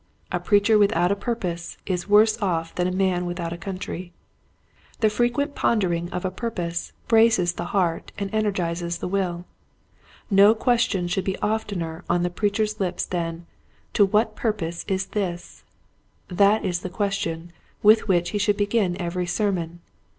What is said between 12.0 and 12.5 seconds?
on the